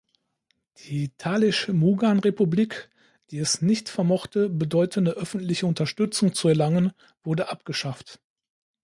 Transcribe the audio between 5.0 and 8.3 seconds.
öffentliche Unterstützung zu erlangen, wurde abgeschafft.